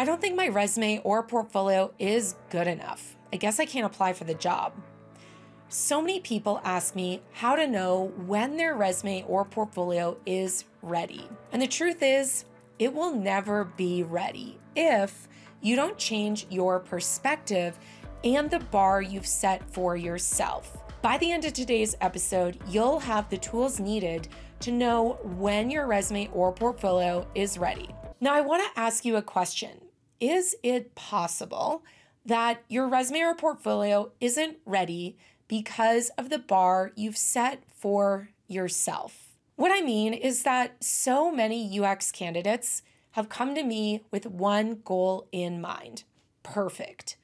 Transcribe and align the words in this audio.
I 0.00 0.04
don't 0.04 0.18
think 0.18 0.34
my 0.34 0.48
resume 0.48 1.02
or 1.04 1.22
portfolio 1.22 1.92
is 1.98 2.36
good 2.48 2.66
enough. 2.66 3.18
I 3.34 3.36
guess 3.36 3.60
I 3.60 3.66
can't 3.66 3.84
apply 3.84 4.14
for 4.14 4.24
the 4.24 4.32
job. 4.32 4.72
So 5.68 6.00
many 6.00 6.20
people 6.20 6.58
ask 6.64 6.96
me 6.96 7.20
how 7.32 7.54
to 7.54 7.66
know 7.66 8.10
when 8.24 8.56
their 8.56 8.76
resume 8.76 9.26
or 9.28 9.44
portfolio 9.44 10.16
is 10.24 10.64
ready. 10.80 11.28
And 11.52 11.60
the 11.60 11.66
truth 11.66 11.98
is, 12.02 12.46
it 12.78 12.94
will 12.94 13.14
never 13.14 13.66
be 13.76 14.02
ready 14.02 14.58
if 14.74 15.28
you 15.60 15.76
don't 15.76 15.98
change 15.98 16.46
your 16.48 16.80
perspective 16.80 17.78
and 18.24 18.50
the 18.50 18.60
bar 18.60 19.02
you've 19.02 19.26
set 19.26 19.70
for 19.70 19.98
yourself. 19.98 20.78
By 21.02 21.18
the 21.18 21.30
end 21.30 21.44
of 21.44 21.52
today's 21.52 21.94
episode, 22.00 22.58
you'll 22.70 23.00
have 23.00 23.28
the 23.28 23.36
tools 23.36 23.78
needed 23.78 24.28
to 24.60 24.72
know 24.72 25.18
when 25.36 25.70
your 25.70 25.86
resume 25.86 26.30
or 26.32 26.52
portfolio 26.52 27.26
is 27.34 27.58
ready. 27.58 27.94
Now, 28.22 28.32
I 28.32 28.40
want 28.40 28.62
to 28.62 28.80
ask 28.80 29.04
you 29.04 29.16
a 29.16 29.22
question 29.22 29.72
Is 30.20 30.54
it 30.62 30.94
possible 30.94 31.82
that 32.24 32.62
your 32.68 32.88
resume 32.88 33.20
or 33.20 33.34
portfolio 33.34 34.12
isn't 34.20 34.58
ready 34.64 35.16
because 35.48 36.10
of 36.10 36.30
the 36.30 36.38
bar 36.38 36.92
you've 36.94 37.16
set 37.16 37.64
for 37.74 38.30
yourself. 38.46 39.30
What 39.56 39.72
I 39.72 39.80
mean 39.80 40.14
is 40.14 40.44
that 40.44 40.82
so 40.82 41.32
many 41.32 41.80
UX 41.80 42.12
candidates 42.12 42.82
have 43.12 43.28
come 43.28 43.54
to 43.54 43.64
me 43.64 44.04
with 44.10 44.26
one 44.26 44.80
goal 44.84 45.26
in 45.32 45.60
mind 45.60 46.04
perfect. 46.42 47.16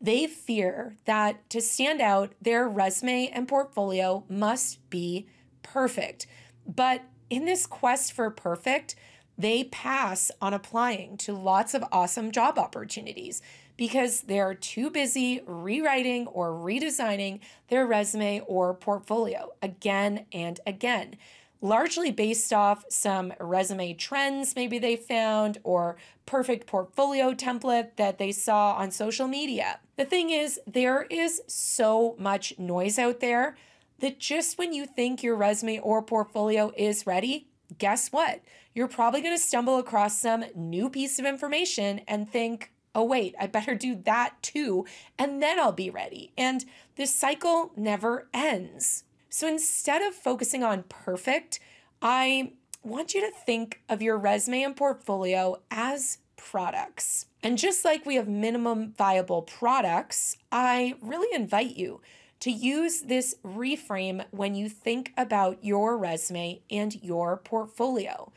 They 0.00 0.26
fear 0.26 0.96
that 1.04 1.48
to 1.50 1.60
stand 1.60 2.00
out, 2.00 2.34
their 2.40 2.68
resume 2.68 3.28
and 3.28 3.48
portfolio 3.48 4.24
must 4.28 4.88
be 4.90 5.26
perfect. 5.62 6.26
But 6.66 7.02
in 7.28 7.44
this 7.44 7.66
quest 7.66 8.12
for 8.12 8.30
perfect, 8.30 8.94
they 9.36 9.64
pass 9.64 10.30
on 10.40 10.54
applying 10.54 11.16
to 11.18 11.32
lots 11.32 11.74
of 11.74 11.84
awesome 11.90 12.30
job 12.30 12.58
opportunities 12.58 13.42
because 13.76 14.22
they're 14.22 14.54
too 14.54 14.90
busy 14.90 15.42
rewriting 15.46 16.26
or 16.28 16.50
redesigning 16.50 17.40
their 17.68 17.86
resume 17.86 18.40
or 18.46 18.72
portfolio 18.74 19.50
again 19.60 20.26
and 20.32 20.60
again, 20.66 21.16
largely 21.60 22.12
based 22.12 22.52
off 22.52 22.84
some 22.88 23.32
resume 23.40 23.94
trends 23.94 24.54
maybe 24.54 24.78
they 24.78 24.94
found 24.94 25.58
or 25.64 25.96
perfect 26.26 26.66
portfolio 26.66 27.32
template 27.32 27.96
that 27.96 28.18
they 28.18 28.30
saw 28.30 28.74
on 28.74 28.90
social 28.90 29.26
media. 29.26 29.80
The 29.96 30.04
thing 30.04 30.30
is, 30.30 30.60
there 30.66 31.06
is 31.10 31.42
so 31.46 32.14
much 32.18 32.58
noise 32.58 32.98
out 32.98 33.20
there 33.20 33.56
that 34.00 34.18
just 34.18 34.58
when 34.58 34.72
you 34.72 34.86
think 34.86 35.22
your 35.22 35.36
resume 35.36 35.78
or 35.78 36.02
portfolio 36.02 36.72
is 36.76 37.06
ready, 37.06 37.48
guess 37.78 38.12
what? 38.12 38.40
You're 38.74 38.88
probably 38.88 39.20
going 39.20 39.36
to 39.36 39.42
stumble 39.42 39.78
across 39.78 40.18
some 40.18 40.44
new 40.54 40.90
piece 40.90 41.18
of 41.18 41.24
information 41.24 42.00
and 42.08 42.28
think, 42.28 42.72
oh, 42.94 43.04
wait, 43.04 43.34
I 43.40 43.46
better 43.46 43.74
do 43.74 43.96
that 44.04 44.34
too, 44.42 44.86
and 45.18 45.42
then 45.42 45.58
I'll 45.58 45.72
be 45.72 45.90
ready. 45.90 46.32
And 46.38 46.64
this 46.96 47.14
cycle 47.14 47.72
never 47.76 48.28
ends. 48.32 49.04
So 49.28 49.48
instead 49.48 50.02
of 50.02 50.14
focusing 50.14 50.62
on 50.62 50.84
perfect, 50.84 51.58
I 52.00 52.52
want 52.82 53.14
you 53.14 53.20
to 53.22 53.36
think 53.44 53.80
of 53.88 54.02
your 54.02 54.16
resume 54.16 54.62
and 54.62 54.76
portfolio 54.76 55.60
as 55.70 56.18
products. 56.36 57.26
And 57.42 57.58
just 57.58 57.84
like 57.84 58.06
we 58.06 58.14
have 58.14 58.28
minimum 58.28 58.94
viable 58.96 59.42
products, 59.42 60.36
I 60.52 60.94
really 61.00 61.34
invite 61.34 61.76
you 61.76 62.00
to 62.44 62.50
use 62.50 63.00
this 63.00 63.34
reframe 63.42 64.22
when 64.30 64.54
you 64.54 64.68
think 64.68 65.14
about 65.16 65.64
your 65.64 65.96
resume 65.96 66.60
and 66.70 67.02
your 67.02 67.38
portfolio. 67.38 68.30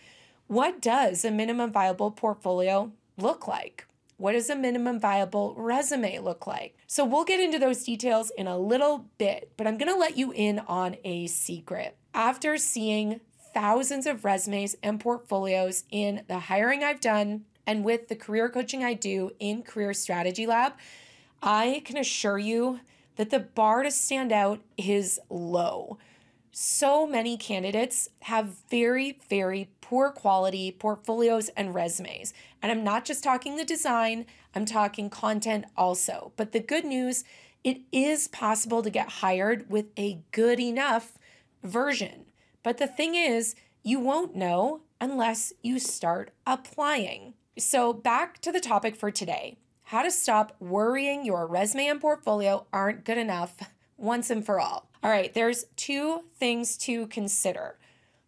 What 0.48 0.82
does 0.82 1.26
a 1.26 1.30
minimum 1.30 1.74
viable 1.74 2.12
portfolio 2.12 2.94
look 3.18 3.50
like? 3.50 3.86
What 4.16 4.32
does 4.32 4.50
a 4.50 4.56
minimum 4.56 4.98
viable 4.98 5.56
resume 5.58 6.20
look 6.20 6.48
like? 6.48 6.78
So 6.88 7.04
we'll 7.04 7.26
get 7.26 7.42
into 7.42 7.60
those 7.60 7.84
details 7.84 8.32
in 8.38 8.48
a 8.48 8.58
little 8.58 9.10
bit, 9.18 9.52
but 9.58 9.68
I'm 9.68 9.78
to 9.78 9.94
let 9.94 10.18
you 10.18 10.32
in 10.32 10.60
on 10.60 10.96
a 11.04 11.28
secret. 11.28 11.98
After 12.14 12.58
seeing 12.58 13.20
thousands 13.54 14.08
of 14.08 14.24
resumes 14.24 14.78
and 14.82 15.02
portfolios 15.02 15.84
in 15.92 16.24
the 16.30 16.40
hiring 16.40 16.82
I've 16.82 17.02
done 17.02 17.44
and 17.66 17.84
with 17.84 18.08
the 18.08 18.16
career 18.16 18.48
coaching 18.48 18.86
I 18.86 18.94
do 18.94 19.32
in 19.38 19.64
Career 19.64 19.94
Strategy 19.94 20.48
Lab, 20.48 20.76
I 21.44 21.82
can 21.84 21.98
assure 21.98 22.40
you 22.40 22.80
that 23.18 23.30
the 23.30 23.40
bar 23.40 23.84
to 23.84 23.92
stand 23.92 24.32
out 24.32 24.62
is 24.78 25.20
low 25.30 25.98
so 26.60 27.06
many 27.06 27.38
candidates 27.38 28.10
have 28.24 28.56
very, 28.68 29.20
very 29.30 29.70
poor 29.80 30.10
quality 30.10 30.72
portfolios 30.72 31.50
and 31.50 31.76
resumes. 31.76 32.34
And 32.64 32.72
I'm 32.72 32.84
not 32.84 33.06
just 33.06 33.24
talking 33.24 33.58
the 33.58 33.64
design, 33.64 34.26
I'm 34.56 34.66
talking 34.66 35.12
content 35.12 35.66
also. 35.78 36.32
But 36.36 36.54
the 36.54 36.60
good 36.60 36.84
news, 36.84 37.24
it 37.64 37.82
is 37.92 38.28
possible 38.28 38.82
to 38.82 38.90
get 38.90 39.08
hired 39.08 39.70
with 39.70 39.86
a 40.00 40.22
good 40.32 40.60
enough 40.60 41.20
version. 41.62 42.26
But 42.64 42.80
the 42.80 42.88
thing 42.88 43.14
is, 43.14 43.54
you 43.84 44.00
won't 44.00 44.36
know 44.36 44.82
unless 45.00 45.54
you 45.62 45.78
start 45.78 46.32
applying. 46.48 47.36
So, 47.60 47.94
back 47.94 48.40
to 48.42 48.52
the 48.52 48.60
topic 48.60 48.96
for 48.96 49.12
today 49.12 49.58
how 49.88 50.02
to 50.02 50.12
stop 50.12 50.54
worrying 50.60 51.24
your 51.24 51.48
resume 51.48 51.88
and 51.88 52.02
portfolio 52.02 52.66
aren't 52.74 53.06
good 53.06 53.18
enough 53.18 53.56
once 53.98 54.30
and 54.30 54.46
for 54.46 54.60
all. 54.60 54.90
All 55.02 55.10
right, 55.10 55.34
there's 55.34 55.64
two 55.78 56.24
things 56.38 56.76
to 56.80 57.08
consider. 57.08 57.78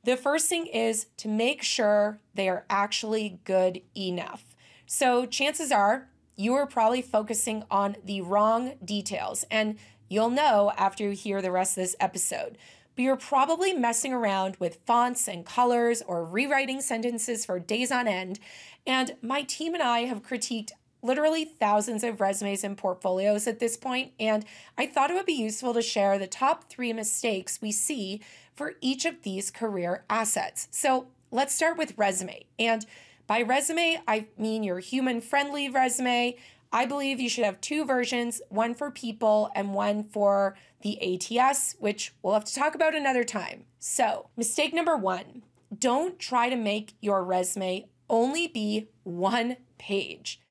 The 0.05 0.15
first 0.15 0.47
thing 0.47 0.67
is 0.67 1.07
to 1.17 1.27
make 1.27 1.61
sure 1.61 2.21
they 2.33 2.47
are 2.47 2.65
actually 2.69 3.39
good 3.43 3.81
enough. 3.97 4.55
So, 4.85 5.25
chances 5.25 5.69
are 5.69 6.07
you 6.37 6.53
are 6.53 6.65
probably 6.65 7.01
focusing 7.01 7.65
on 7.69 7.97
the 8.05 8.21
wrong 8.21 8.75
details, 8.85 9.43
and 9.51 9.77
you'll 10.07 10.29
know 10.29 10.71
after 10.77 11.03
you 11.03 11.09
hear 11.11 11.41
the 11.41 11.51
rest 11.51 11.77
of 11.77 11.83
this 11.83 11.95
episode. 11.99 12.57
But 12.95 13.03
you're 13.03 13.17
probably 13.17 13.73
messing 13.73 14.13
around 14.13 14.55
with 14.59 14.79
fonts 14.85 15.27
and 15.27 15.45
colors 15.45 16.01
or 16.07 16.23
rewriting 16.23 16.79
sentences 16.79 17.45
for 17.45 17.59
days 17.59 17.91
on 17.91 18.07
end. 18.07 18.39
And 18.87 19.17
my 19.21 19.41
team 19.41 19.73
and 19.73 19.83
I 19.83 20.05
have 20.05 20.23
critiqued 20.23 20.71
literally 21.01 21.45
thousands 21.45 22.03
of 22.03 22.21
resumes 22.21 22.63
and 22.63 22.77
portfolios 22.77 23.47
at 23.47 23.59
this 23.59 23.77
point, 23.77 24.11
and 24.19 24.45
I 24.77 24.85
thought 24.85 25.11
it 25.11 25.13
would 25.13 25.25
be 25.25 25.33
useful 25.33 25.73
to 25.73 25.81
share 25.81 26.17
the 26.17 26.27
top 26.27 26.69
three 26.69 26.93
mistakes 26.93 27.61
we 27.61 27.71
see 27.71 28.21
for 28.55 28.73
each 28.81 29.05
of 29.05 29.23
these 29.23 29.51
career 29.51 30.03
assets. 30.09 30.67
So 30.71 31.07
let's 31.31 31.55
start 31.55 31.77
with 31.77 31.97
resume. 31.97 32.43
And 32.57 32.85
by 33.27 33.41
resume, 33.41 34.01
I 34.07 34.27
mean 34.37 34.63
your 34.63 34.79
human 34.79 35.21
friendly 35.21 35.69
resume. 35.69 36.35
I 36.71 36.85
believe 36.85 37.19
you 37.19 37.29
should 37.29 37.45
have 37.45 37.61
two 37.61 37.85
versions 37.85 38.41
one 38.49 38.75
for 38.75 38.91
people 38.91 39.49
and 39.55 39.73
one 39.73 40.03
for 40.03 40.55
the 40.81 40.99
ATS, 41.39 41.75
which 41.79 42.13
we'll 42.21 42.33
have 42.33 42.45
to 42.45 42.55
talk 42.55 42.75
about 42.75 42.95
another 42.95 43.23
time. 43.23 43.65
So, 43.79 44.29
mistake 44.35 44.73
number 44.73 44.95
one 44.95 45.43
don't 45.77 46.17
try 46.17 46.49
to 46.49 46.55
make 46.55 46.93
your 46.99 47.23
resume 47.23 47.87
only 48.09 48.47
be 48.47 48.89
one 49.03 49.57
page. 49.77 50.41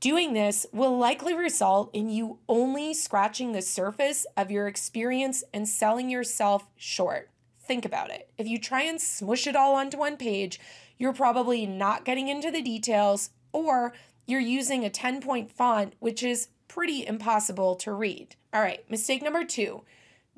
Doing 0.00 0.32
this 0.32 0.64
will 0.72 0.96
likely 0.96 1.34
result 1.34 1.90
in 1.92 2.08
you 2.08 2.38
only 2.48 2.94
scratching 2.94 3.50
the 3.50 3.62
surface 3.62 4.26
of 4.36 4.50
your 4.50 4.68
experience 4.68 5.42
and 5.52 5.68
selling 5.68 6.08
yourself 6.08 6.68
short. 6.76 7.30
Think 7.60 7.84
about 7.84 8.10
it. 8.10 8.30
If 8.38 8.46
you 8.46 8.60
try 8.60 8.82
and 8.82 9.00
smush 9.00 9.48
it 9.48 9.56
all 9.56 9.74
onto 9.74 9.98
one 9.98 10.16
page, 10.16 10.60
you're 10.98 11.12
probably 11.12 11.66
not 11.66 12.04
getting 12.04 12.28
into 12.28 12.52
the 12.52 12.62
details 12.62 13.30
or 13.52 13.92
you're 14.24 14.38
using 14.38 14.84
a 14.84 14.90
10 14.90 15.20
point 15.20 15.50
font, 15.50 15.94
which 15.98 16.22
is 16.22 16.48
pretty 16.68 17.04
impossible 17.04 17.74
to 17.76 17.92
read. 17.92 18.36
All 18.54 18.60
right, 18.60 18.88
mistake 18.88 19.22
number 19.22 19.44
two 19.44 19.82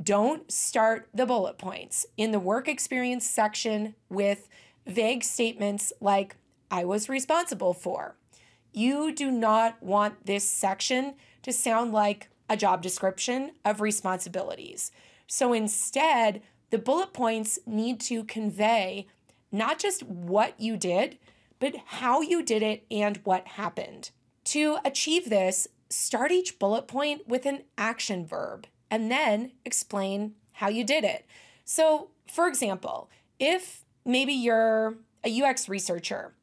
don't 0.03 0.50
start 0.50 1.10
the 1.12 1.27
bullet 1.27 1.59
points 1.59 2.06
in 2.16 2.31
the 2.31 2.41
work 2.41 2.66
experience 2.66 3.28
section 3.28 3.94
with 4.09 4.48
vague 4.87 5.22
statements 5.22 5.92
like, 6.00 6.37
I 6.71 6.84
was 6.87 7.10
responsible 7.10 7.75
for 7.75 8.16
you 8.72 9.12
do 9.14 9.31
not 9.31 9.83
want 9.83 10.27
this 10.27 10.48
section 10.48 11.15
to 11.42 11.53
sound 11.53 11.92
like 11.92 12.28
a 12.48 12.56
job 12.56 12.83
description 12.83 13.53
of 13.65 13.80
responsibilities. 13.80 14.91
So 15.27 15.53
instead, 15.53 16.42
the 16.71 16.78
bullet 16.78 17.12
points 17.12 17.59
need 17.66 18.00
to 18.03 18.24
convey 18.24 19.06
not 19.53 19.78
just 19.78 20.03
what 20.03 20.59
you 20.60 20.77
did, 20.77 21.18
but 21.59 21.74
how 21.86 22.21
you 22.21 22.42
did 22.42 22.62
it 22.62 22.84
and 22.91 23.18
what 23.24 23.47
happened. 23.47 24.10
To 24.44 24.78
achieve 24.84 25.28
this, 25.28 25.68
start 25.89 26.33
each 26.33 26.59
bullet 26.59 26.89
point 26.89 27.28
with 27.28 27.47
an 27.47 27.62
action 27.77 28.27
verb 28.27 28.66
and 28.91 29.10
then 29.10 29.53
explain 29.65 30.34
how 30.53 30.68
you 30.68 30.84
did 30.84 31.04
it. 31.04 31.27
So, 31.65 32.10
for 32.27 32.47
example, 32.48 33.10
if 33.39 33.84
maybe 34.04 34.33
you're 34.33 34.97
a 35.24 35.42
UX 35.42 35.68
researcher 35.68 36.34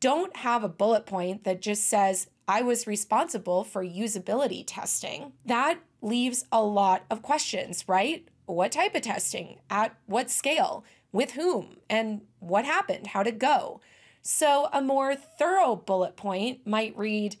don't 0.00 0.36
have 0.36 0.64
a 0.64 0.68
bullet 0.68 1.06
point 1.06 1.44
that 1.44 1.62
just 1.62 1.88
says, 1.88 2.28
I 2.46 2.62
was 2.62 2.86
responsible 2.86 3.64
for 3.64 3.84
usability 3.84 4.64
testing. 4.66 5.32
That 5.44 5.80
leaves 6.00 6.44
a 6.50 6.62
lot 6.62 7.04
of 7.10 7.22
questions, 7.22 7.84
right? 7.88 8.26
What 8.46 8.72
type 8.72 8.94
of 8.94 9.02
testing? 9.02 9.60
At 9.68 9.96
what 10.06 10.30
scale? 10.30 10.84
With 11.12 11.32
whom? 11.32 11.78
And 11.90 12.22
what 12.38 12.64
happened? 12.64 13.08
How'd 13.08 13.26
it 13.26 13.38
go? 13.38 13.80
So, 14.22 14.68
a 14.72 14.82
more 14.82 15.14
thorough 15.14 15.76
bullet 15.76 16.16
point 16.16 16.66
might 16.66 16.96
read 16.96 17.36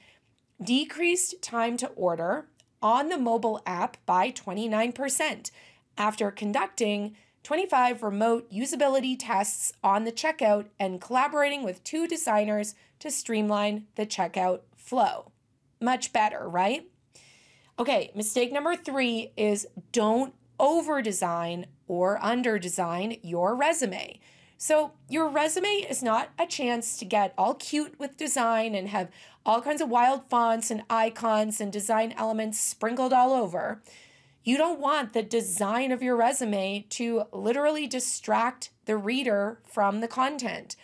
decreased 0.62 1.40
time 1.42 1.76
to 1.78 1.88
order 1.88 2.48
on 2.82 3.08
the 3.08 3.18
mobile 3.18 3.62
app 3.66 3.96
by 4.06 4.30
29% 4.30 5.50
after 5.96 6.30
conducting 6.30 7.16
25 7.42 8.02
remote 8.02 8.50
usability 8.50 9.16
tests 9.18 9.72
on 9.82 10.04
the 10.04 10.12
checkout 10.12 10.66
and 10.78 11.00
collaborating 11.00 11.64
with 11.64 11.82
two 11.84 12.06
designers 12.06 12.74
to 12.98 13.10
streamline 13.10 13.86
the 13.94 14.06
checkout 14.06 14.60
flow. 14.76 15.30
Much 15.80 16.12
better, 16.12 16.48
right? 16.48 16.88
Okay, 17.78 18.10
mistake 18.14 18.52
number 18.52 18.74
three 18.74 19.32
is 19.36 19.66
don't 19.92 20.34
over 20.58 21.00
design 21.00 21.66
or 21.86 22.22
under 22.22 22.58
design 22.58 23.16
your 23.22 23.54
resume. 23.54 24.18
So, 24.60 24.90
your 25.08 25.28
resume 25.28 25.86
is 25.88 26.02
not 26.02 26.30
a 26.36 26.44
chance 26.44 26.98
to 26.98 27.04
get 27.04 27.32
all 27.38 27.54
cute 27.54 27.96
with 28.00 28.16
design 28.16 28.74
and 28.74 28.88
have 28.88 29.08
all 29.46 29.62
kinds 29.62 29.80
of 29.80 29.88
wild 29.88 30.28
fonts 30.28 30.72
and 30.72 30.82
icons 30.90 31.60
and 31.60 31.72
design 31.72 32.12
elements 32.16 32.58
sprinkled 32.58 33.12
all 33.12 33.32
over. 33.32 33.80
You 34.44 34.56
don't 34.56 34.80
want 34.80 35.12
the 35.12 35.22
design 35.22 35.92
of 35.92 36.02
your 36.02 36.16
resume 36.16 36.86
to 36.90 37.24
literally 37.32 37.86
distract 37.86 38.70
the 38.86 38.96
reader 38.96 39.60
from 39.64 40.00
the 40.00 40.08
content. 40.08 40.76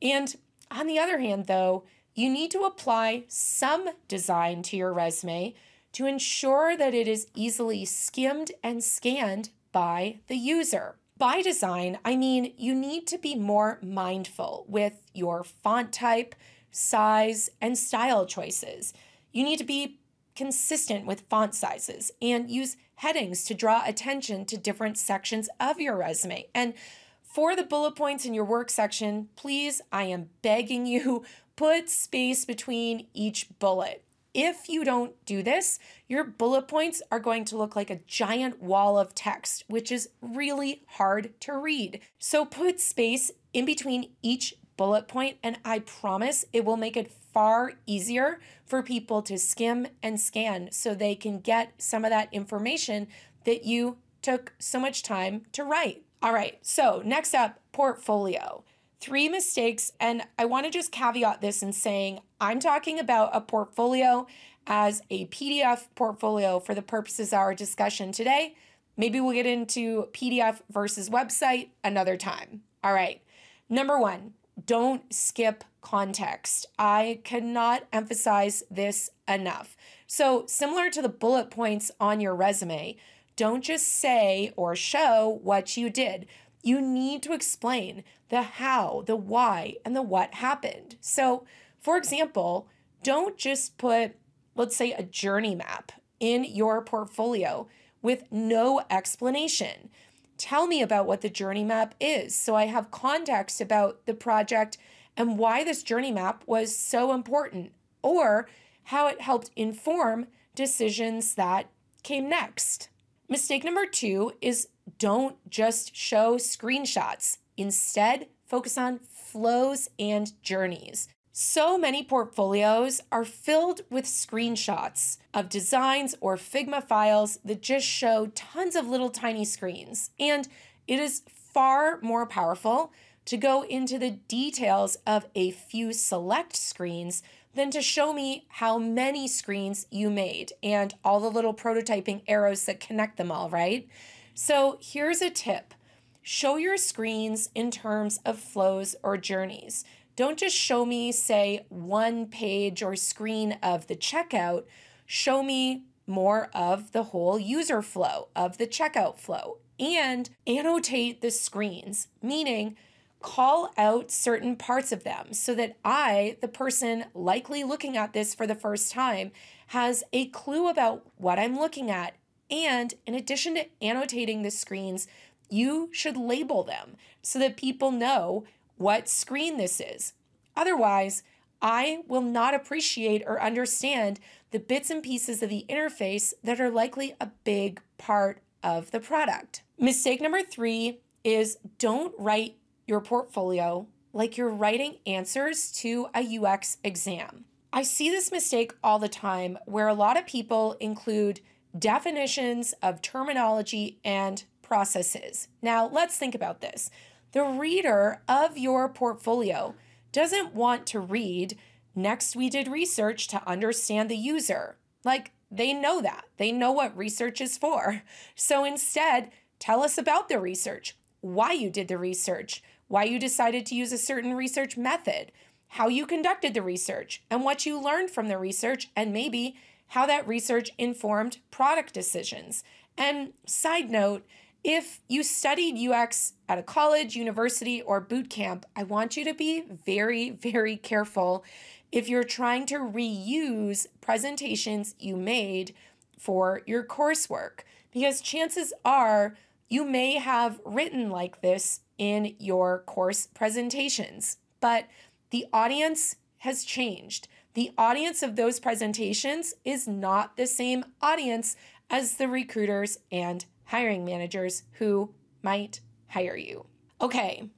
And 0.00 0.34
on 0.70 0.86
the 0.86 0.98
other 0.98 1.18
hand, 1.18 1.46
though, 1.46 1.84
you 2.14 2.30
need 2.30 2.50
to 2.52 2.62
apply 2.62 3.24
some 3.28 3.88
design 4.08 4.62
to 4.64 4.76
your 4.76 4.92
resume 4.92 5.54
to 5.92 6.06
ensure 6.06 6.76
that 6.76 6.94
it 6.94 7.08
is 7.08 7.28
easily 7.34 7.84
skimmed 7.84 8.52
and 8.62 8.84
scanned 8.84 9.50
by 9.72 10.18
the 10.28 10.36
user. 10.36 10.96
By 11.16 11.42
design, 11.42 11.98
I 12.04 12.16
mean 12.16 12.54
you 12.56 12.74
need 12.74 13.06
to 13.08 13.18
be 13.18 13.34
more 13.34 13.78
mindful 13.82 14.66
with 14.68 15.02
your 15.14 15.42
font 15.42 15.92
type, 15.92 16.34
size, 16.70 17.50
and 17.60 17.76
style 17.76 18.26
choices. 18.26 18.92
You 19.32 19.42
need 19.42 19.58
to 19.58 19.64
be 19.64 19.98
consistent 20.36 21.06
with 21.06 21.22
font 21.22 21.54
sizes 21.54 22.12
and 22.22 22.48
use 22.48 22.76
headings 22.98 23.44
to 23.44 23.54
draw 23.54 23.82
attention 23.86 24.44
to 24.44 24.56
different 24.56 24.98
sections 24.98 25.48
of 25.60 25.80
your 25.80 25.96
resume. 25.96 26.48
And 26.54 26.74
for 27.22 27.54
the 27.54 27.62
bullet 27.62 27.94
points 27.94 28.24
in 28.24 28.34
your 28.34 28.44
work 28.44 28.70
section, 28.70 29.28
please, 29.36 29.80
I 29.92 30.04
am 30.04 30.30
begging 30.42 30.86
you, 30.86 31.24
put 31.56 31.88
space 31.88 32.44
between 32.44 33.06
each 33.14 33.48
bullet. 33.58 34.02
If 34.34 34.68
you 34.68 34.84
don't 34.84 35.12
do 35.24 35.42
this, 35.42 35.78
your 36.08 36.24
bullet 36.24 36.68
points 36.68 37.00
are 37.10 37.20
going 37.20 37.44
to 37.46 37.56
look 37.56 37.76
like 37.76 37.90
a 37.90 38.00
giant 38.06 38.62
wall 38.62 38.98
of 38.98 39.14
text, 39.14 39.64
which 39.68 39.90
is 39.90 40.10
really 40.20 40.82
hard 40.86 41.38
to 41.40 41.56
read. 41.56 42.00
So 42.18 42.44
put 42.44 42.80
space 42.80 43.30
in 43.52 43.64
between 43.64 44.10
each 44.22 44.54
bullet 44.78 45.08
point, 45.08 45.36
and 45.42 45.58
I 45.66 45.80
promise 45.80 46.46
it 46.54 46.64
will 46.64 46.78
make 46.78 46.96
it 46.96 47.12
far 47.12 47.72
easier 47.86 48.40
for 48.64 48.82
people 48.82 49.20
to 49.22 49.36
skim 49.36 49.88
and 50.02 50.18
scan 50.18 50.70
so 50.72 50.94
they 50.94 51.14
can 51.14 51.40
get 51.40 51.74
some 51.76 52.06
of 52.06 52.10
that 52.10 52.32
information 52.32 53.08
that 53.44 53.66
you 53.66 53.98
took 54.22 54.54
so 54.58 54.80
much 54.80 55.02
time 55.02 55.42
to 55.52 55.64
write. 55.64 56.02
All 56.22 56.32
right, 56.32 56.58
so 56.62 57.02
next 57.04 57.34
up, 57.34 57.60
portfolio 57.72 58.64
three 59.00 59.28
mistakes. 59.28 59.92
And 60.00 60.22
I 60.38 60.44
want 60.44 60.66
to 60.66 60.70
just 60.70 60.92
caveat 60.92 61.40
this 61.40 61.62
in 61.62 61.72
saying 61.72 62.20
I'm 62.40 62.60
talking 62.60 62.98
about 62.98 63.30
a 63.32 63.40
portfolio 63.40 64.26
as 64.66 65.02
a 65.10 65.26
PDF 65.26 65.86
portfolio 65.94 66.60
for 66.60 66.74
the 66.74 66.82
purposes 66.82 67.32
of 67.32 67.38
our 67.38 67.54
discussion 67.54 68.12
today. 68.12 68.54
Maybe 68.96 69.20
we'll 69.20 69.32
get 69.32 69.46
into 69.46 70.08
PDF 70.12 70.60
versus 70.70 71.08
website 71.08 71.70
another 71.84 72.16
time. 72.16 72.62
All 72.82 72.92
right. 72.92 73.22
Number 73.68 73.98
one, 73.98 74.34
don't 74.66 75.12
skip 75.12 75.64
context. 75.80 76.66
I 76.78 77.20
cannot 77.24 77.86
emphasize 77.92 78.62
this 78.70 79.10
enough. 79.26 79.76
So, 80.06 80.44
similar 80.46 80.90
to 80.90 81.02
the 81.02 81.08
bullet 81.08 81.50
points 81.50 81.90
on 82.00 82.20
your 82.20 82.34
resume, 82.34 82.96
don't 83.36 83.62
just 83.62 83.86
say 83.86 84.52
or 84.56 84.74
show 84.74 85.38
what 85.42 85.76
you 85.76 85.90
did. 85.90 86.26
You 86.62 86.80
need 86.80 87.22
to 87.22 87.32
explain 87.32 88.02
the 88.30 88.42
how, 88.42 89.04
the 89.06 89.16
why, 89.16 89.76
and 89.84 89.94
the 89.94 90.02
what 90.02 90.34
happened. 90.34 90.96
So, 91.00 91.44
for 91.78 91.96
example, 91.96 92.68
don't 93.02 93.36
just 93.36 93.78
put, 93.78 94.16
let's 94.56 94.76
say, 94.76 94.92
a 94.92 95.02
journey 95.02 95.54
map 95.54 95.92
in 96.18 96.44
your 96.44 96.82
portfolio 96.82 97.68
with 98.02 98.24
no 98.30 98.82
explanation. 98.90 99.90
Tell 100.38 100.66
me 100.66 100.80
about 100.80 101.06
what 101.06 101.20
the 101.20 101.28
journey 101.28 101.64
map 101.64 101.94
is 102.00 102.40
so 102.40 102.54
I 102.54 102.66
have 102.66 102.90
context 102.90 103.60
about 103.60 104.06
the 104.06 104.14
project 104.14 104.78
and 105.16 105.36
why 105.36 105.64
this 105.64 105.82
journey 105.82 106.12
map 106.12 106.44
was 106.46 106.74
so 106.76 107.12
important, 107.12 107.72
or 108.02 108.48
how 108.84 109.08
it 109.08 109.20
helped 109.20 109.50
inform 109.56 110.28
decisions 110.54 111.34
that 111.34 111.68
came 112.04 112.28
next. 112.28 112.88
Mistake 113.28 113.64
number 113.64 113.84
two 113.84 114.32
is 114.40 114.68
don't 114.98 115.36
just 115.50 115.94
show 115.94 116.36
screenshots. 116.36 117.38
Instead, 117.56 118.28
focus 118.46 118.78
on 118.78 119.00
flows 119.00 119.90
and 119.98 120.40
journeys. 120.42 121.08
So 121.40 121.78
many 121.78 122.02
portfolios 122.02 123.00
are 123.12 123.24
filled 123.24 123.82
with 123.90 124.06
screenshots 124.06 125.18
of 125.32 125.48
designs 125.48 126.16
or 126.20 126.36
Figma 126.36 126.82
files 126.82 127.38
that 127.44 127.62
just 127.62 127.86
show 127.86 128.32
tons 128.34 128.74
of 128.74 128.88
little 128.88 129.08
tiny 129.08 129.44
screens. 129.44 130.10
And 130.18 130.48
it 130.88 130.98
is 130.98 131.22
far 131.28 132.00
more 132.02 132.26
powerful 132.26 132.92
to 133.26 133.36
go 133.36 133.62
into 133.62 134.00
the 134.00 134.10
details 134.10 134.96
of 135.06 135.26
a 135.36 135.52
few 135.52 135.92
select 135.92 136.56
screens 136.56 137.22
than 137.54 137.70
to 137.70 137.82
show 137.82 138.12
me 138.12 138.46
how 138.48 138.76
many 138.76 139.28
screens 139.28 139.86
you 139.92 140.10
made 140.10 140.54
and 140.60 140.92
all 141.04 141.20
the 141.20 141.30
little 141.30 141.54
prototyping 141.54 142.22
arrows 142.26 142.64
that 142.64 142.80
connect 142.80 143.16
them 143.16 143.30
all, 143.30 143.48
right? 143.48 143.86
So 144.34 144.76
here's 144.82 145.22
a 145.22 145.30
tip 145.30 145.72
show 146.20 146.56
your 146.56 146.76
screens 146.76 147.48
in 147.54 147.70
terms 147.70 148.18
of 148.26 148.40
flows 148.40 148.96
or 149.04 149.16
journeys. 149.16 149.84
Don't 150.18 150.36
just 150.36 150.56
show 150.56 150.84
me, 150.84 151.12
say, 151.12 151.64
one 151.68 152.26
page 152.26 152.82
or 152.82 152.96
screen 152.96 153.56
of 153.62 153.86
the 153.86 153.94
checkout. 153.94 154.64
Show 155.06 155.44
me 155.44 155.84
more 156.08 156.50
of 156.52 156.90
the 156.90 157.04
whole 157.04 157.38
user 157.38 157.82
flow, 157.82 158.26
of 158.34 158.58
the 158.58 158.66
checkout 158.66 159.20
flow, 159.20 159.58
and 159.78 160.28
annotate 160.44 161.20
the 161.20 161.30
screens, 161.30 162.08
meaning 162.20 162.74
call 163.22 163.72
out 163.78 164.10
certain 164.10 164.56
parts 164.56 164.90
of 164.90 165.04
them 165.04 165.32
so 165.32 165.54
that 165.54 165.76
I, 165.84 166.36
the 166.40 166.48
person 166.48 167.04
likely 167.14 167.62
looking 167.62 167.96
at 167.96 168.12
this 168.12 168.34
for 168.34 168.44
the 168.44 168.56
first 168.56 168.90
time, 168.90 169.30
has 169.68 170.02
a 170.12 170.26
clue 170.26 170.68
about 170.68 171.06
what 171.16 171.38
I'm 171.38 171.56
looking 171.56 171.92
at 171.92 172.16
and 172.50 172.92
in 173.06 173.14
addition 173.14 173.54
to 173.54 173.66
annotating 173.80 174.42
the 174.42 174.50
screens, 174.50 175.06
you 175.48 175.90
should 175.92 176.16
label 176.16 176.64
them 176.64 176.96
so 177.22 177.38
that 177.38 177.56
people 177.56 177.90
know 177.90 178.44
what 178.78 179.08
screen 179.08 179.56
this 179.56 179.80
is. 179.80 180.14
Otherwise, 180.56 181.22
I 181.60 182.00
will 182.06 182.22
not 182.22 182.54
appreciate 182.54 183.22
or 183.26 183.42
understand 183.42 184.20
the 184.50 184.58
bits 184.58 184.90
and 184.90 185.02
pieces 185.02 185.42
of 185.42 185.50
the 185.50 185.66
interface 185.68 186.32
that 186.42 186.60
are 186.60 186.70
likely 186.70 187.14
a 187.20 187.30
big 187.44 187.80
part 187.98 188.40
of 188.62 188.90
the 188.90 189.00
product. 189.00 189.62
Mistake 189.78 190.20
number 190.20 190.42
three 190.42 191.00
is 191.24 191.58
don't 191.78 192.14
write 192.18 192.56
your 192.86 193.00
portfolio 193.00 193.86
like 194.12 194.36
you're 194.36 194.48
writing 194.48 194.96
answers 195.06 195.70
to 195.72 196.08
a 196.14 196.38
UX 196.38 196.78
exam. 196.82 197.44
I 197.72 197.82
see 197.82 198.08
this 198.08 198.32
mistake 198.32 198.72
all 198.82 198.98
the 198.98 199.08
time 199.08 199.58
where 199.66 199.88
a 199.88 199.94
lot 199.94 200.16
of 200.16 200.26
people 200.26 200.76
include 200.80 201.40
definitions 201.78 202.74
of 202.82 203.02
terminology 203.02 203.98
and 204.04 204.42
processes. 204.62 205.48
Now, 205.60 205.86
let's 205.86 206.16
think 206.16 206.34
about 206.34 206.60
this. 206.60 206.90
The 207.32 207.44
reader 207.44 208.22
of 208.28 208.56
your 208.56 208.88
portfolio 208.88 209.74
doesn't 210.12 210.54
want 210.54 210.86
to 210.88 211.00
read, 211.00 211.58
Next, 211.94 212.36
we 212.36 212.48
did 212.48 212.68
research 212.68 213.26
to 213.28 213.48
understand 213.48 214.08
the 214.08 214.16
user. 214.16 214.76
Like, 215.04 215.32
they 215.50 215.72
know 215.72 216.00
that. 216.00 216.26
They 216.36 216.52
know 216.52 216.70
what 216.70 216.96
research 216.96 217.40
is 217.40 217.58
for. 217.58 218.02
So 218.36 218.64
instead, 218.64 219.30
tell 219.58 219.82
us 219.82 219.98
about 219.98 220.28
the 220.28 220.38
research, 220.38 220.96
why 221.20 221.52
you 221.52 221.70
did 221.70 221.88
the 221.88 221.98
research, 221.98 222.62
why 222.86 223.04
you 223.04 223.18
decided 223.18 223.66
to 223.66 223.74
use 223.74 223.92
a 223.92 223.98
certain 223.98 224.34
research 224.34 224.76
method, 224.76 225.32
how 225.68 225.88
you 225.88 226.06
conducted 226.06 226.54
the 226.54 226.62
research, 226.62 227.22
and 227.30 227.42
what 227.42 227.66
you 227.66 227.80
learned 227.80 228.10
from 228.10 228.28
the 228.28 228.38
research, 228.38 228.90
and 228.94 229.12
maybe 229.12 229.56
how 229.88 230.06
that 230.06 230.28
research 230.28 230.70
informed 230.78 231.38
product 231.50 231.92
decisions. 231.92 232.62
And 232.96 233.32
side 233.46 233.90
note, 233.90 234.24
if 234.68 235.00
you 235.08 235.22
studied 235.22 235.78
UX 235.78 236.34
at 236.46 236.58
a 236.58 236.62
college, 236.62 237.16
university, 237.16 237.80
or 237.80 238.02
boot 238.02 238.28
camp, 238.28 238.66
I 238.76 238.82
want 238.82 239.16
you 239.16 239.24
to 239.24 239.32
be 239.32 239.62
very, 239.62 240.28
very 240.28 240.76
careful 240.76 241.42
if 241.90 242.06
you're 242.06 242.22
trying 242.22 242.66
to 242.66 242.74
reuse 242.74 243.86
presentations 244.02 244.94
you 244.98 245.16
made 245.16 245.74
for 246.18 246.60
your 246.66 246.84
coursework, 246.84 247.60
because 247.94 248.20
chances 248.20 248.74
are 248.84 249.38
you 249.70 249.86
may 249.86 250.18
have 250.18 250.60
written 250.66 251.08
like 251.08 251.40
this 251.40 251.80
in 251.96 252.34
your 252.38 252.80
course 252.80 253.26
presentations. 253.26 254.36
But 254.60 254.84
the 255.30 255.46
audience 255.50 256.16
has 256.38 256.62
changed. 256.62 257.26
The 257.54 257.70
audience 257.78 258.22
of 258.22 258.36
those 258.36 258.60
presentations 258.60 259.54
is 259.64 259.88
not 259.88 260.36
the 260.36 260.46
same 260.46 260.84
audience 261.00 261.56
as 261.88 262.18
the 262.18 262.28
recruiters 262.28 262.98
and 263.10 263.46
hiring 263.68 264.04
managers 264.04 264.62
who 264.72 265.10
might 265.42 265.80
hire 266.08 266.36
you. 266.36 266.66
Okay, 267.00 267.48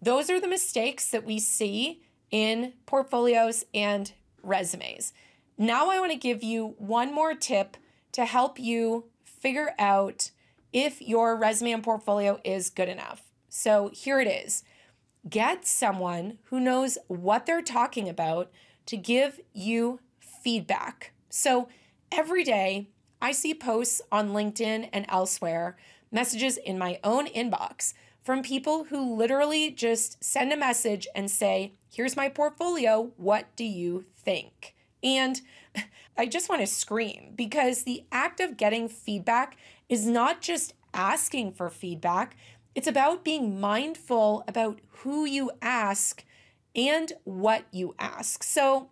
those 0.00 0.30
are 0.30 0.40
the 0.40 0.48
mistakes 0.48 1.10
that 1.10 1.24
we 1.24 1.38
see 1.38 2.02
in 2.30 2.72
portfolios 2.86 3.64
and 3.72 4.12
resumes. 4.42 5.12
Now, 5.56 5.90
I 5.90 6.00
want 6.00 6.12
to 6.12 6.18
give 6.18 6.42
you 6.42 6.74
one 6.78 7.14
more 7.14 7.34
tip 7.34 7.76
to 8.12 8.24
help 8.24 8.58
you 8.58 9.04
figure 9.22 9.72
out 9.78 10.30
if 10.72 11.00
your 11.00 11.36
resume 11.36 11.72
and 11.72 11.84
portfolio 11.84 12.40
is 12.42 12.70
good 12.70 12.88
enough. 12.88 13.22
So, 13.48 13.90
here 13.92 14.20
it 14.20 14.26
is 14.26 14.64
get 15.28 15.66
someone 15.66 16.38
who 16.44 16.60
knows 16.60 16.98
what 17.06 17.46
they're 17.46 17.62
talking 17.62 18.08
about 18.08 18.50
to 18.84 18.96
give 18.96 19.40
you 19.52 20.00
feedback. 20.18 21.12
So, 21.30 21.68
every 22.10 22.44
day 22.44 22.88
I 23.20 23.32
see 23.32 23.54
posts 23.54 24.02
on 24.12 24.30
LinkedIn 24.30 24.90
and 24.92 25.06
elsewhere, 25.08 25.76
messages 26.10 26.56
in 26.56 26.78
my 26.78 26.98
own 27.02 27.26
inbox 27.26 27.94
from 28.22 28.42
people 28.42 28.84
who 28.84 29.14
literally 29.14 29.70
just 29.70 30.22
send 30.24 30.52
a 30.52 30.56
message 30.56 31.06
and 31.14 31.30
say, 31.30 31.74
Here's 31.90 32.16
my 32.16 32.28
portfolio. 32.28 33.12
What 33.16 33.54
do 33.54 33.64
you 33.64 34.06
think? 34.16 34.74
And 35.02 35.40
I 36.16 36.26
just 36.26 36.48
want 36.48 36.60
to 36.60 36.66
scream 36.66 37.34
because 37.36 37.82
the 37.82 38.04
act 38.10 38.40
of 38.40 38.56
getting 38.56 38.88
feedback 38.88 39.56
is 39.88 40.06
not 40.06 40.40
just 40.40 40.74
asking 40.92 41.52
for 41.52 41.68
feedback, 41.68 42.36
it's 42.74 42.88
about 42.88 43.24
being 43.24 43.60
mindful 43.60 44.42
about 44.48 44.80
who 44.88 45.24
you 45.24 45.50
ask 45.62 46.24
and 46.74 47.12
what 47.24 47.64
you 47.70 47.94
ask. 47.98 48.42
So 48.42 48.88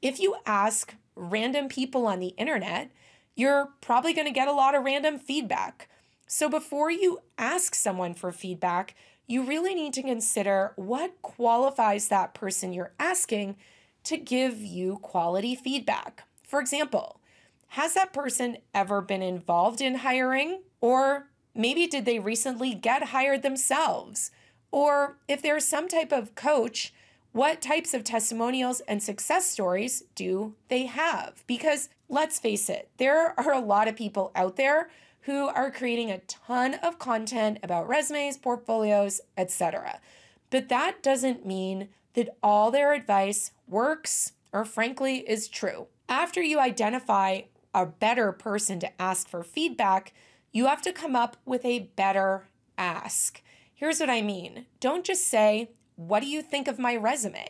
if 0.00 0.20
you 0.20 0.36
ask 0.46 0.94
random 1.14 1.68
people 1.68 2.06
on 2.06 2.20
the 2.20 2.34
internet, 2.38 2.90
you're 3.36 3.68
probably 3.80 4.12
going 4.12 4.26
to 4.26 4.32
get 4.32 4.48
a 4.48 4.52
lot 4.52 4.74
of 4.74 4.82
random 4.82 5.18
feedback. 5.18 5.88
So 6.26 6.48
before 6.48 6.90
you 6.90 7.20
ask 7.38 7.74
someone 7.74 8.14
for 8.14 8.32
feedback, 8.32 8.96
you 9.28 9.44
really 9.44 9.74
need 9.74 9.92
to 9.94 10.02
consider 10.02 10.72
what 10.76 11.22
qualifies 11.22 12.08
that 12.08 12.34
person 12.34 12.72
you're 12.72 12.94
asking 12.98 13.56
to 14.04 14.16
give 14.16 14.58
you 14.58 14.98
quality 15.02 15.54
feedback. 15.54 16.24
For 16.42 16.60
example, 16.60 17.20
has 17.68 17.94
that 17.94 18.12
person 18.12 18.58
ever 18.74 19.00
been 19.02 19.22
involved 19.22 19.80
in 19.80 19.96
hiring? 19.96 20.62
Or 20.80 21.28
maybe 21.54 21.86
did 21.86 22.04
they 22.04 22.18
recently 22.18 22.74
get 22.74 23.08
hired 23.08 23.42
themselves? 23.42 24.30
Or 24.70 25.18
if 25.28 25.42
they're 25.42 25.60
some 25.60 25.88
type 25.88 26.12
of 26.12 26.34
coach, 26.34 26.94
what 27.36 27.60
types 27.60 27.92
of 27.92 28.02
testimonials 28.02 28.80
and 28.88 29.02
success 29.02 29.44
stories 29.44 30.04
do 30.14 30.54
they 30.68 30.86
have? 30.86 31.44
Because 31.46 31.90
let's 32.08 32.38
face 32.38 32.70
it, 32.70 32.88
there 32.96 33.38
are 33.38 33.52
a 33.52 33.60
lot 33.60 33.88
of 33.88 33.94
people 33.94 34.32
out 34.34 34.56
there 34.56 34.88
who 35.24 35.46
are 35.48 35.70
creating 35.70 36.10
a 36.10 36.20
ton 36.20 36.76
of 36.82 36.98
content 36.98 37.58
about 37.62 37.86
resumes, 37.86 38.38
portfolios, 38.38 39.20
etc. 39.36 40.00
But 40.48 40.70
that 40.70 41.02
doesn't 41.02 41.44
mean 41.44 41.90
that 42.14 42.34
all 42.42 42.70
their 42.70 42.94
advice 42.94 43.50
works 43.68 44.32
or 44.50 44.64
frankly 44.64 45.16
is 45.28 45.46
true. 45.46 45.88
After 46.08 46.40
you 46.40 46.58
identify 46.58 47.42
a 47.74 47.84
better 47.84 48.32
person 48.32 48.80
to 48.80 49.02
ask 49.02 49.28
for 49.28 49.42
feedback, 49.42 50.14
you 50.52 50.68
have 50.68 50.80
to 50.80 50.92
come 50.92 51.14
up 51.14 51.36
with 51.44 51.66
a 51.66 51.90
better 51.96 52.48
ask. 52.78 53.42
Here's 53.74 54.00
what 54.00 54.08
I 54.08 54.22
mean 54.22 54.64
don't 54.80 55.04
just 55.04 55.28
say, 55.28 55.68
What 55.96 56.20
do 56.20 56.26
you 56.26 56.42
think 56.42 56.68
of 56.68 56.78
my 56.78 56.94
resume? 56.94 57.48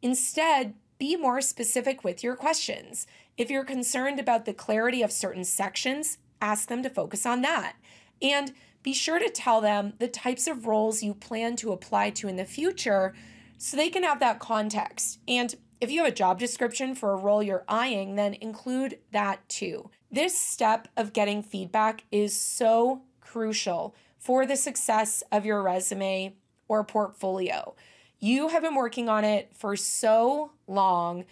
Instead, 0.00 0.74
be 0.98 1.16
more 1.16 1.40
specific 1.40 2.04
with 2.04 2.22
your 2.22 2.36
questions. 2.36 3.06
If 3.36 3.50
you're 3.50 3.64
concerned 3.64 4.20
about 4.20 4.44
the 4.44 4.54
clarity 4.54 5.02
of 5.02 5.12
certain 5.12 5.44
sections, 5.44 6.18
ask 6.40 6.68
them 6.68 6.82
to 6.82 6.90
focus 6.90 7.24
on 7.26 7.42
that. 7.42 7.76
And 8.20 8.52
be 8.82 8.92
sure 8.92 9.18
to 9.18 9.30
tell 9.30 9.60
them 9.60 9.94
the 9.98 10.08
types 10.08 10.46
of 10.46 10.66
roles 10.66 11.02
you 11.02 11.14
plan 11.14 11.56
to 11.56 11.72
apply 11.72 12.10
to 12.10 12.28
in 12.28 12.36
the 12.36 12.44
future 12.44 13.14
so 13.56 13.76
they 13.76 13.90
can 13.90 14.02
have 14.02 14.20
that 14.20 14.38
context. 14.38 15.18
And 15.26 15.54
if 15.80 15.90
you 15.90 16.02
have 16.02 16.12
a 16.12 16.14
job 16.14 16.38
description 16.38 16.94
for 16.94 17.12
a 17.12 17.16
role 17.16 17.42
you're 17.42 17.64
eyeing, 17.68 18.16
then 18.16 18.34
include 18.34 18.98
that 19.12 19.48
too. 19.48 19.90
This 20.10 20.38
step 20.38 20.88
of 20.96 21.12
getting 21.12 21.42
feedback 21.42 22.04
is 22.10 22.38
so 22.38 23.02
crucial 23.20 23.94
for 24.18 24.46
the 24.46 24.56
success 24.56 25.22
of 25.30 25.44
your 25.44 25.62
resume 25.62 26.34
or 26.68 26.84
portfolio. 26.84 27.74
You 28.20 28.48
have 28.48 28.62
been 28.62 28.74
working 28.74 29.08
on 29.08 29.24
it 29.24 29.50
for 29.54 29.76
so 29.76 30.52
long, 30.66 31.24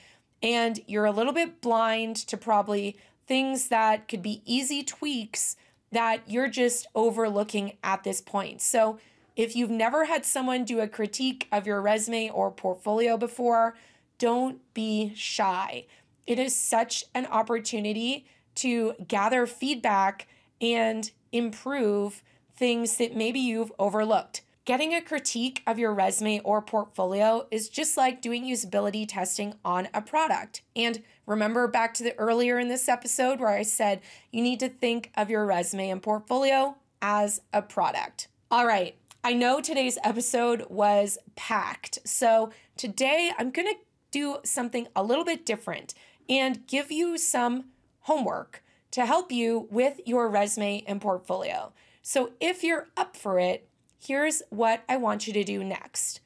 and 0.43 0.81
you're 0.87 1.05
a 1.05 1.13
little 1.13 1.33
bit 1.33 1.61
blind 1.61 2.17
to 2.17 2.37
probably 2.37 2.97
things 3.27 3.69
that 3.69 4.09
could 4.09 4.23
be 4.23 4.43
easy 4.45 4.83
tweaks 4.83 5.57
that 5.93 6.23
you're 6.29 6.49
just 6.49 6.87
overlooking 6.95 7.77
at 7.83 8.05
this 8.05 8.21
point. 8.21 8.61
So, 8.61 8.99
if 9.35 9.55
you've 9.55 9.71
never 9.71 10.07
had 10.07 10.25
someone 10.25 10.65
do 10.65 10.81
a 10.81 10.89
critique 10.89 11.47
of 11.53 11.67
your 11.67 11.83
resume 11.83 12.31
or 12.31 12.51
portfolio 12.51 13.19
before, 13.19 13.77
don't 14.19 14.61
be 14.73 15.13
shy. 15.15 15.85
It 16.27 16.39
is 16.39 16.57
such 16.57 17.05
an 17.15 17.27
opportunity 17.27 18.27
to 18.57 18.95
gather 19.07 19.47
feedback 19.47 20.27
and 20.61 21.11
improve 21.33 22.23
things 22.57 22.97
that 22.97 23.15
maybe 23.15 23.39
you've 23.39 23.73
overlooked. 23.79 24.41
Getting 24.67 24.95
a 24.95 25.01
critique 25.01 25.63
of 25.65 25.79
your 25.79 25.95
resume 25.95 26.41
or 26.41 26.61
portfolio 26.61 27.47
is 27.53 27.69
just 27.69 27.97
like 27.97 28.21
doing 28.21 28.45
usability 28.45 29.07
testing 29.09 29.55
on 29.65 29.87
a 29.95 30.03
product. 30.03 30.63
And 30.75 31.05
remember 31.25 31.69
back 31.69 31.95
to 31.95 32.03
the 32.03 32.19
earlier 32.19 32.59
in 32.59 32.67
this 32.67 32.89
episode 32.89 33.39
where 33.39 33.51
I 33.51 33.63
said 33.63 34.01
you 34.33 34.43
need 34.43 34.59
to 34.59 34.69
think 34.69 35.13
of 35.17 35.31
your 35.31 35.47
resume 35.47 35.91
and 35.91 36.03
portfolio 36.03 36.77
as 37.01 37.43
a 37.53 37.63
product. 37.63 38.27
All 38.51 38.67
right, 38.67 38.97
I 39.23 39.35
know 39.35 39.61
today's 39.61 39.99
episode 40.03 40.67
was 40.69 41.17
packed. 41.37 42.01
So 42.05 42.51
today 42.77 43.31
I'm 43.39 43.53
going 43.53 43.69
to 43.69 43.79
do 44.11 44.39
something 44.45 44.89
a 44.97 45.05
little 45.05 45.25
bit 45.25 45.47
different 45.47 45.95
and 46.29 46.67
give 46.67 46.91
you 46.91 47.19
some 47.19 47.67
homework 48.01 48.65
to 48.91 49.07
help 49.07 49.31
you 49.31 49.69
with 49.71 50.01
your 50.07 50.29
resume 50.29 50.83
and 50.89 51.01
portfolio. 51.01 51.73
So 52.03 52.33
if 52.41 52.65
you're 52.65 52.89
up 52.97 53.17
for 53.17 53.39
it, 53.39 53.69
here's 54.07 54.43
what 54.51 54.85
I 54.89 54.97
want 54.97 55.27
you 55.27 55.33
to 55.33 55.45
do 55.45 55.65
next. 55.65 56.21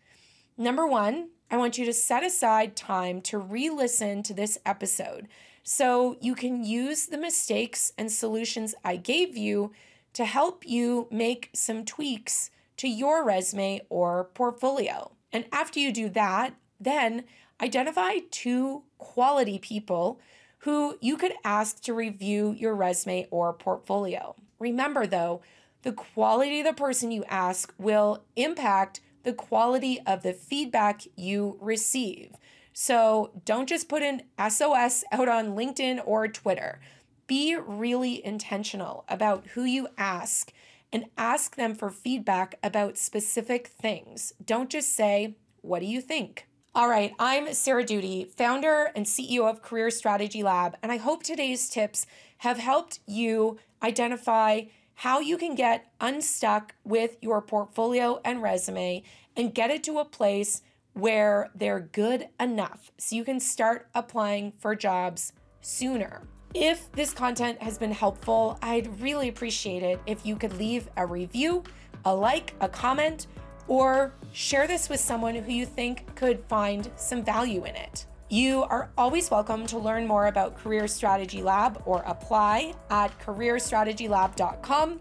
Number 0.56 0.87
one, 0.87 1.30
I 1.50 1.56
want 1.56 1.78
you 1.78 1.84
to 1.87 1.92
set 1.92 2.22
aside 2.22 2.76
time 2.76 3.20
to 3.22 3.38
re 3.38 3.70
listen 3.70 4.22
to 4.25 4.34
this 4.34 4.58
episode 4.64 5.28
so 5.62 6.16
you 6.20 6.34
can 6.34 6.64
use 6.64 7.06
the 7.06 7.18
mistakes 7.18 7.92
and 7.99 8.10
solutions 8.10 8.75
I 8.84 8.96
gave 8.96 9.37
you 9.37 9.72
to 10.12 10.25
help 10.25 10.66
you 10.66 11.08
make 11.10 11.50
some 11.54 11.84
tweaks 11.84 12.50
to 12.76 12.88
your 12.88 13.25
resume 13.25 13.80
or 13.88 14.25
portfolio. 14.34 15.12
And 15.32 15.44
after 15.52 15.78
you 15.78 15.92
do 15.92 16.08
that, 16.10 16.54
then 16.78 17.25
identify 17.60 18.18
two 18.30 18.84
quality 18.99 19.58
people 19.58 20.20
who 20.58 20.96
you 21.00 21.16
could 21.16 21.32
ask 21.44 21.82
to 21.82 21.94
review 21.94 22.52
your 22.52 22.75
resume 22.75 23.26
or 23.30 23.52
portfolio. 23.52 24.34
Remember, 24.58 25.06
though, 25.06 25.42
the 25.82 25.92
quality 25.92 26.60
of 26.60 26.66
the 26.66 26.72
person 26.72 27.10
you 27.10 27.25
ask 27.28 27.72
will 27.78 28.25
impact 28.37 29.00
the 29.22 29.32
quality 29.32 30.00
of 30.06 30.22
the 30.22 30.32
feedback 30.32 31.02
you 31.16 31.58
receive. 31.60 32.32
So 32.72 33.32
don't 33.44 33.68
just 33.68 33.88
put 33.88 34.02
an 34.02 34.22
SOS 34.49 35.04
out 35.12 35.28
on 35.28 35.56
LinkedIn 35.56 36.00
or 36.04 36.28
Twitter. 36.28 36.80
Be 37.26 37.56
really 37.56 38.25
intentional 38.25 39.04
about 39.08 39.49
who 39.49 39.64
you 39.64 39.88
ask 39.99 40.52
and 40.92 41.06
ask 41.16 41.56
them 41.56 41.75
for 41.75 41.90
feedback 41.90 42.56
about 42.62 42.99
specific 42.99 43.68
things. 43.68 44.32
Don't 44.44 44.70
just 44.70 44.94
say, 44.94 45.37
What 45.60 45.80
do 45.80 45.87
you 45.87 46.00
think? 46.00 46.46
All 46.75 46.88
right, 46.88 47.12
I'm 47.18 47.52
Sarah 47.52 47.84
Doody, 47.84 48.25
founder 48.25 48.92
and 48.94 49.04
CEO 49.04 49.49
of 49.50 49.60
Career 49.60 49.90
Strategy 49.90 50.42
Lab, 50.42 50.76
and 50.82 50.92
I 50.92 50.99
hope 50.99 51.22
today's 51.22 51.68
tips 51.68 52.06
have 52.38 52.58
helped 52.58 53.00
you 53.06 53.58
identify 53.82 54.62
how 55.00 55.19
you 55.19 55.38
can 55.38 55.54
get 55.54 55.90
unstuck 56.02 56.75
with 56.85 57.16
your 57.23 57.40
portfolio 57.40 58.21
and 58.23 58.42
resume 58.42 59.02
and 59.35 59.54
get 59.54 59.71
it 59.71 59.83
to 59.83 59.99
a 59.99 60.04
place 60.04 60.61
where 60.92 61.49
they're 61.54 61.80
good 61.80 62.28
enough 62.38 62.92
so 62.99 63.16
you 63.16 63.25
can 63.25 63.40
start 63.40 63.88
applying 63.95 64.52
for 64.59 64.75
jobs 64.75 65.33
sooner. 65.62 66.21
If 66.52 66.92
this 66.92 67.14
content 67.14 67.62
has 67.62 67.78
been 67.78 67.92
helpful, 67.92 68.59
I'd 68.61 69.00
really 69.00 69.30
appreciate 69.30 69.83
it 69.83 69.99
if 70.04 70.26
you 70.26 70.37
could 70.37 70.52
leave 70.59 70.87
a 70.99 71.07
review, 71.07 71.64
a 72.04 72.14
like, 72.14 72.52
a 72.61 72.69
comment, 72.69 73.26
or 73.69 74.12
share 74.35 74.66
this 74.66 74.90
with 74.90 75.00
someone 75.00 75.35
who 75.35 75.50
you 75.50 75.64
think 75.64 76.14
could 76.14 76.45
find 76.45 76.90
some 76.97 77.25
value 77.25 77.64
in 77.64 77.75
it. 77.75 78.04
You 78.32 78.62
are 78.62 78.88
always 78.96 79.28
welcome 79.28 79.66
to 79.66 79.78
learn 79.78 80.06
more 80.06 80.28
about 80.28 80.56
Career 80.56 80.87
Strategy 80.87 81.42
Lab 81.42 81.82
or 81.84 82.04
apply 82.06 82.75
at 82.88 83.18
careerstrategylab.com. 83.18 85.00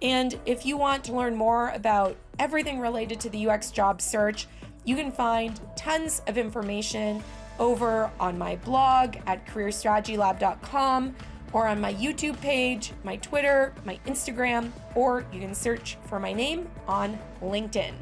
And 0.00 0.38
if 0.46 0.64
you 0.64 0.76
want 0.76 1.02
to 1.04 1.12
learn 1.12 1.34
more 1.34 1.70
about 1.70 2.16
everything 2.38 2.78
related 2.78 3.18
to 3.20 3.28
the 3.28 3.48
UX 3.48 3.72
job 3.72 4.00
search, 4.00 4.46
You 4.84 4.96
can 4.96 5.12
find 5.12 5.60
tons 5.76 6.22
of 6.26 6.38
information 6.38 7.22
over 7.58 8.10
on 8.18 8.38
my 8.38 8.56
blog 8.56 9.16
at 9.26 9.46
careerstrategylab.com 9.46 11.14
or 11.52 11.66
on 11.66 11.80
my 11.80 11.92
YouTube 11.94 12.40
page, 12.40 12.92
my 13.04 13.16
Twitter, 13.16 13.74
my 13.84 13.98
Instagram, 14.06 14.70
or 14.94 15.26
you 15.32 15.40
can 15.40 15.54
search 15.54 15.98
for 16.06 16.18
my 16.18 16.32
name 16.32 16.68
on 16.88 17.18
LinkedIn. 17.42 17.92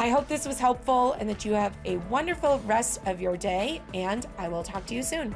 I 0.00 0.10
hope 0.10 0.28
this 0.28 0.46
was 0.46 0.60
helpful 0.60 1.14
and 1.14 1.28
that 1.28 1.44
you 1.44 1.54
have 1.54 1.76
a 1.84 1.96
wonderful 2.08 2.60
rest 2.66 3.00
of 3.06 3.20
your 3.20 3.36
day, 3.36 3.82
and 3.94 4.24
I 4.38 4.46
will 4.46 4.62
talk 4.62 4.86
to 4.86 4.94
you 4.94 5.02
soon. 5.02 5.34